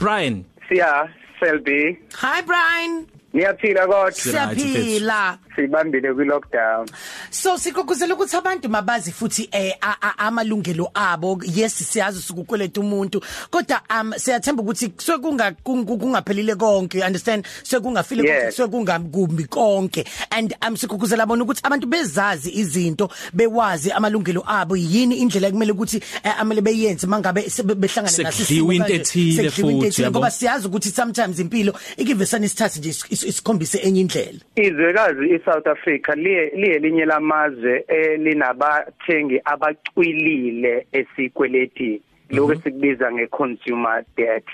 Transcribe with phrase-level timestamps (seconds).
[0.00, 0.44] Brian.
[0.68, 1.08] Siya
[1.40, 1.96] Selby.
[2.20, 3.06] Hi Brian.
[3.32, 6.86] Niyaphila kodwa Siyaphila sibambile kwi lockdown
[7.30, 9.74] So sikuguzela ukuthi abantu mabazi futhi eh
[10.18, 13.20] amalungelo abo yes siyazi sikukweleta umuntu
[13.50, 18.32] kodwa um siyathemba ukuthi sekunga kungaphelile konke understand sekungafile Yes.
[18.42, 25.16] konke sekungakumbi konke and um sikuguzela bona ukuthi abantu bezazi izinto bewazi amalungelo abo yini
[25.16, 27.42] indlela kumele ukuthi eh, amele beyenze mangabe
[27.76, 33.24] behlangana Sekudliwa into ethile futhi, ngoba siyazi ukuthi sometimes impilo ikivesana isithathe nje is- is-
[33.24, 42.00] isikhombise enye indlela izwekazi iSouth Africa liye liye linye lamazwe elinabathengi abacwilile esikweletini
[42.30, 44.44] lokho sikubiza ngeconsumer debt.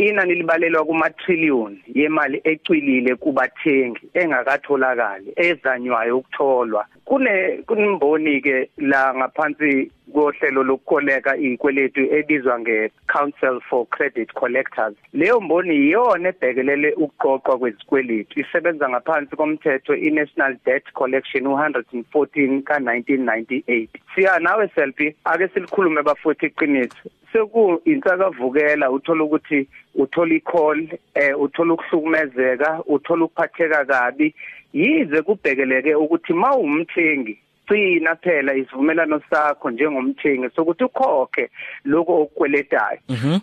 [0.00, 6.86] Inani libalelwa kuma trillion yemali ecwilile kubathengi engakatholakali ezanywayo ukutholwa.
[7.04, 14.94] Kune kunemboni ke la ngaphansi kohlelo lokukoleka izikweletu ebizwa nge-Council for Credit Collectors.
[15.12, 24.38] Leyo mboni iyona ebhekelele ukuqoqwa kwezikweletu isebenza ngaphansi komthetho i-National Debt Collection 114 ka1998 siya
[24.38, 27.10] nawe selfie ake silikhulume bafuthi iqiniso.
[27.32, 34.34] Seku insakavukela uthola ukuthi uthola i-call eh uthola ukuhlukumezeka uthola ukuphatheka kabi.
[34.72, 37.38] Yize kubhekeleke ukuthi mawumthengi
[37.70, 41.50] gcina phela isivumelano sakho njengomthengi sokuthi ukhokhe
[41.84, 42.98] lokho okukweletayo.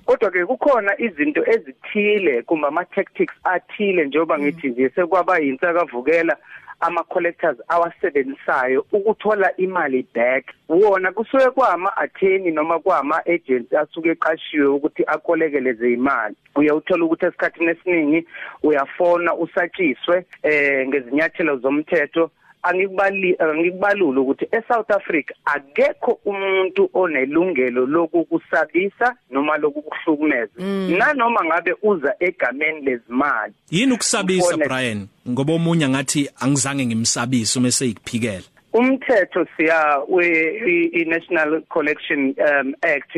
[0.06, 6.38] Kodwa ke kukhona izinto ezithile kumbe ama tactics athile njengoba ngithi nje sekwaba yinsakavukela
[6.80, 10.46] ama collectors awasebenzisayo ukuthola imali back.
[10.70, 17.72] Wona kusuke kwama atheni noma kwama agents asuke eqashiwe ukuthi akolekele zeimali uyawuthola ukuthi esikhathini
[17.72, 18.28] esiningi
[18.64, 22.32] uyafona usatshiswe eh ngezinyathelo zomthetho
[22.64, 30.52] angikubali angikubalula ukuthi eSouth Africa akekho umuntu onelungelo lokukusabisa noma lokukuhlukumeza.
[30.98, 35.08] Nanoma ngabe uza egameni lezimali yini ukusabisa Ufone- Brian?
[35.30, 43.16] Ngoba omunye ngathi angizange ngimsabise uma seyikuphikela umthetho siya we- i- i-National Collection um, Act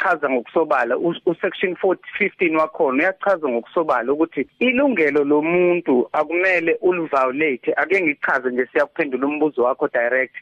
[0.00, 0.96] uyachaza ngokusobala.
[0.98, 9.26] U- usection 415 wakhona uyachaza ngokusobala ukuthi ilungelo lomuntu akumele uliviolate ake ngichaze nje siyakuphendula
[9.26, 10.34] umbuzo wakho direct.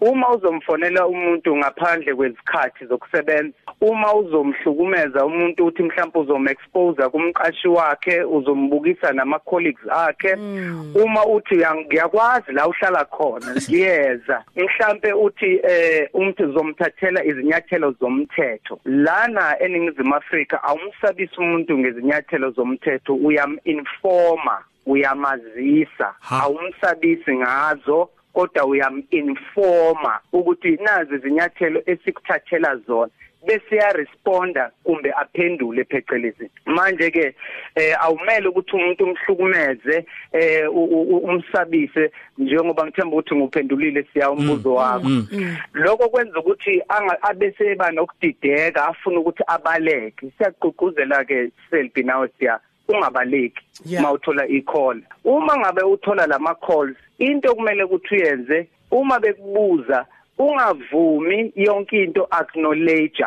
[0.00, 9.12] Uma uzomfonela umuntu ngaphandle kwezikhathi zokusebenza uma uzomhlukumeza umuntu uthi mhlawumbe uzomexpose kumqashi wakhe uzombukisa
[9.12, 10.32] nama colleagues akhe
[11.04, 14.44] uma uthi "Uya- ngiyakwazi la uhlala khona ngiyeza.
[14.56, 18.80] Mhlambe uthi eh umuntu uzomthathela izinyathelo zomthetho.
[19.04, 26.42] Lana eningizimu Afrika awumsabisa umuntu ngezinyathelo zomthetho uyam informa uyamazisa Ha.
[26.42, 33.12] awumsabisi ngazo kodwa uyam informa ukuthi nazi izinyathelo esikuthathela zona
[33.46, 36.50] bese ya responda kumbe aphendule phecelezi.
[36.66, 37.34] Manje ke
[37.74, 45.08] eh awumele ukuthi umuntu umhlukumeze eh umsabise njengoba ngithemba ukuthi nguphendulile siya umbuzo wakho.
[45.72, 46.82] lokho kwenza ukuthi
[47.22, 50.32] abese banokudideka afuna ukuthi abaleke.
[50.38, 53.62] Siyaqhuquzela ke selfie nawe siya ungabaleki
[54.02, 55.02] mawuthola i-call.
[55.24, 60.06] Uma ngabe uthola lama calls into kumele ukuthi uyenze uma bekubuza
[60.38, 63.24] ungavumi yonke into acknowledge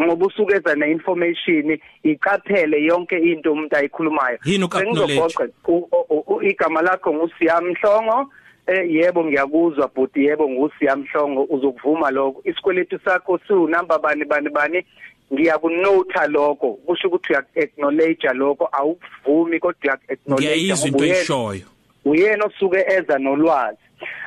[0.00, 4.38] ngoba usukeza neinformation iqaphele yonke into umuntu ayikhulumayo.
[4.44, 5.14] Yini uku-acknowledge?
[5.14, 8.30] Sengizogoqa, u- u- u- igama lakho ngusiyamhlongo
[8.66, 12.40] eh yebo ngiyakuzwa but yebo ngusiyamhlongo uzokuvuma lokho.
[12.44, 14.84] Isikweletu sakho siwu number bani bani bani?
[15.32, 21.66] Ngiyakunota lokho kusho ukuthi uya acknowledge lokho awuvumi kodwa uya acknowledge ngiyayizwa into eyishoyo.
[22.04, 23.78] uyena osuke eza nolwazi.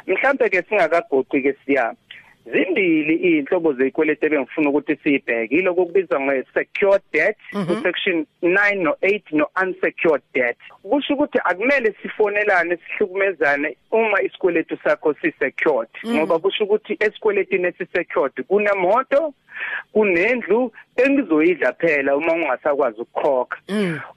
[0.08, 1.94] Mhlambe ke singakagoqi ke siya
[2.52, 5.56] zimbili inhlobo zezikweletu ebengifuna ukuthi siyibheke.
[5.56, 10.58] Yiloko kubizwa nge-secured debt ku-section 9 no-8 no-unsecured debt.
[10.84, 15.90] Kusho ukuthi akumele sifonelane sihlukumezane uma isikweletu sakho si-secured.
[16.08, 19.34] Ngoba kusho ukuthi esikweletini esi-secured kunemoto
[19.94, 23.58] kunendlu engizoyidla phela uma ungasakwazi ukukhokha.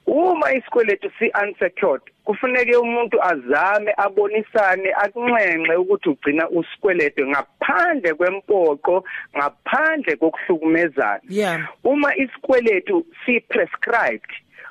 [0.06, 9.04] Uma isikweletu si-unsecured kufuneke umuntu azame abonisane akunxenxe ukuthi ugcina usikweletu ngaphandle kwempoqo
[9.36, 11.20] ngaphandle kokuhlukumezana.
[11.28, 11.68] Yeah.
[11.84, 14.30] uma isikweletu si-prescribed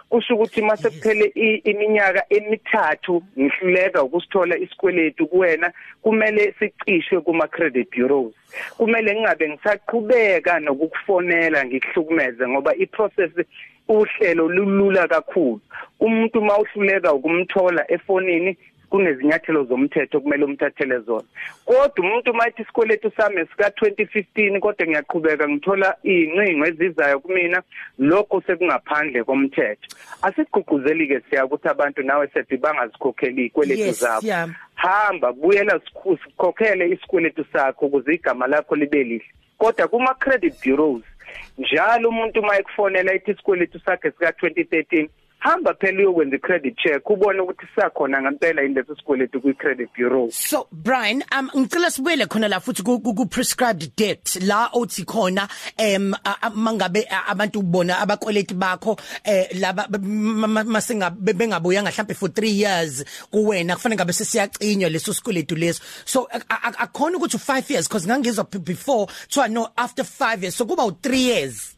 [0.10, 1.26] kusho ukuthi mase kuphele
[1.64, 5.72] iminyaka emithathu ngihluleka ukusithola isikweletu kuwena
[6.02, 8.34] kumele sicishwe kuma credit bureaus.
[8.78, 13.32] Kumele ngingabe ngisaqhubeka nokukufonela ngikuhlukumeze ngoba iprocess
[13.88, 15.60] uhlelo lulula kakhulu.
[16.00, 18.58] Umuntu mawuhluleka ukumthola efonini
[18.90, 21.24] kunezinyathelo zomthetho okumele umthathele zona.
[21.66, 27.62] Kodwa umuntu mayithi isikweletu sami sika 2015 kodwa ngiyaqhubeka ngithola incingo ezizayo kumina
[28.00, 29.88] lokho sekungaphandle komthetho.
[30.22, 34.28] Asigqugquzeli ke siya ukuthi abantu nawe sethi bangazikhokheli ikweletu Yes, zabo.
[34.28, 34.50] yeah.
[34.76, 35.80] hamba buyela
[36.24, 39.26] sikhokhele isikweletu sakho ukuze igama lakho libe lihle.
[39.58, 41.04] Kodwa kuma credit bureaus
[41.58, 45.10] njalo umuntu mayekufonela ithi isikweletu sakhe sika 2013
[45.40, 50.32] hamba phela uyokwenza i-credit check ubone ukuthi sisakhona ngempela yini leso sikweletu kwi-credit bureau.
[50.32, 55.06] So Brian um ngicela sibuyele khona la futhi ku ku- ku prescribed debt la othi
[55.06, 55.48] khona
[55.78, 61.34] em a- a- mangabe a- abantu ubona abakweleti bakho eh laba b- ma- ma- masingabe
[61.34, 65.82] bengabuyanga mhlambe for 3 years kuwena kufanele ngabe sesiyacinywa leso sikweletu leso.
[66.06, 70.42] So a- a- akhona ukuthi 5 years because ngangizwa b- before kuthiwa no after 5
[70.44, 71.76] years so kuba u3 years.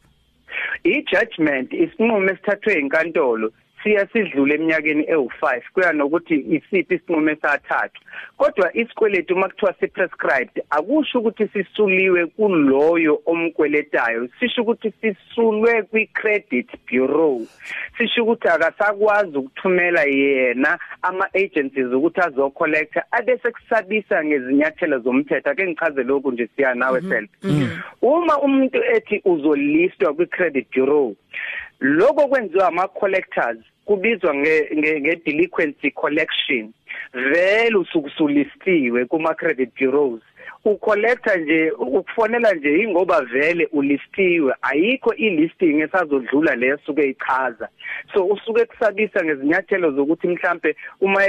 [0.84, 3.52] I-judgment isinqumo esithathwe inkantolo
[3.82, 8.00] siya sidlule eminyakeni ewu5 kuya nokuthi isiphi isinqumo esathathwa.
[8.36, 14.28] Kodwa isikweletu makuthiwa siprescribed akusho ukuthi sisuliwe kuloyo omkweletayo.
[14.40, 17.46] Sisho ukuthi sisulwe kwi-credit bureau.
[17.98, 25.50] Sisho ukuthi akasakwazi ukuthumela yena ama-agencies ukuthi azocollecta abese kusabisa ngezinyathelo zomthetho.
[25.50, 27.30] Ake ngichaze lokhu nje siya nawe self
[28.02, 31.16] uma umuntu ethi uzolistwa kwi-credit bureau
[31.80, 33.58] lokho kwenziwa ama-collectors.
[33.84, 36.72] Kubizwa nge-delinquency collection.
[37.12, 40.20] Vele usukusulistiwe kuma-credit bureaus.
[40.64, 44.54] Ucollector nje ukufonela nje ingoba vele ulistiwe.
[44.62, 47.68] Ayikho ilisting esazodlula leyo suke ichaza.
[48.14, 51.22] So usuke kusabisa ngezinyathelo zokuthi mhlambe uma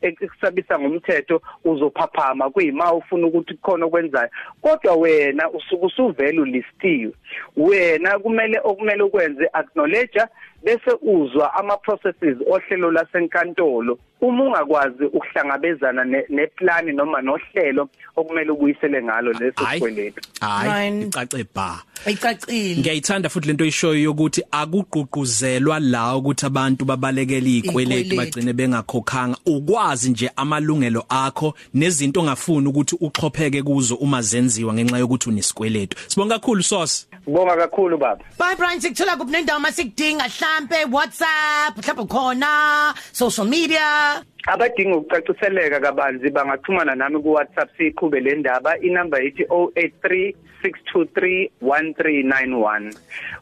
[0.00, 4.28] ekusabisa ngomthetho uzophaphama kuyima ufuna ukuthi khona okwenzayo.
[4.60, 7.12] Kodwa wena usuke usuvele ulistiwe.
[7.56, 10.20] Wena kumele okumele ukwenze acknowledge
[10.64, 13.98] bese uzwa ama processes ohlelo lasenkantolo.
[14.20, 20.20] Uma ungakwazi ukuhlangabezana neplan noma nohlelo okumele ubuyisele ngalo leso sikweletu.
[20.40, 21.82] hayi icace ba.
[22.06, 22.76] Icacile.
[22.80, 28.16] Ngiyayithanda futhi lento oyishoyo yokuthi akugqugquzelwa la ukuthi abantu babalekele Iy'kweletu.
[28.16, 29.36] bagcine bengakhokhanga.
[29.46, 35.96] Ukwazi nje amalungelo akho nezinto ongafuni ukuthi uxhopheke kuzo uma zenziwa ngenxa yokuthi unesikweletu.
[36.08, 42.04] Sibonga kakhulu sos bonga kakhulu baba Bye Brian sikuthola kuphi nendawo masikudinga mhlambe WhatsApp mhlambe
[42.08, 49.42] khona social media abadinga ukucaciseleka kabanzi bangaxhumana nami ku WhatsApp siqhube le ndaba inamba yithi
[49.44, 52.92] 083 623 1391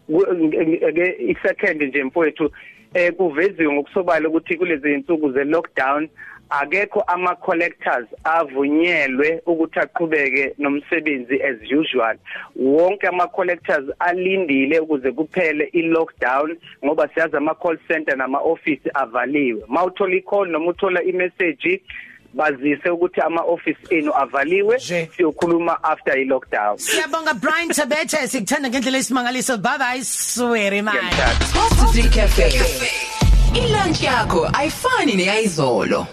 [0.06, 2.50] Ku- nge- nge- isecond nje mfowethu
[2.94, 6.08] eh kuveziwe ngokusobala ukuthi kulezi insuku ze lockdown
[6.60, 12.16] akekho ama collectors avunyelwe ukuthi aqhubeke nomsebenzi as usual
[12.56, 18.90] wonke ama collectors alindile ukuze kuphele i lockdown ngoba siyazi ama call center nama office
[18.94, 21.82] avaliwe mawuthola i call noma uthola i message
[22.34, 25.08] bazise ukuthi ama office enu avaliwe Je.
[25.16, 31.46] siyokhuluma after i lockdown Siyabonga Brian Tabete sikuthanda ngendlela esimangaliso bye bye swear man ngiyamthanda
[31.80, 32.48] Coffee Cafe.
[33.54, 36.06] Ilunch yakho ayifani neyizolo.